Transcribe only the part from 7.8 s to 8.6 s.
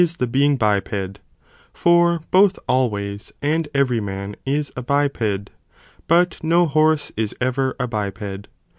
biped.